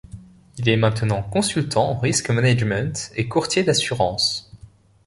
Il 0.57 0.67
est 0.67 0.77
maintenant 0.77 1.21
consultant 1.21 1.91
en 1.91 1.95
risk 1.99 2.31
management 2.31 3.11
et 3.15 3.27
courtier 3.29 3.61
d'assurances. 3.61 4.51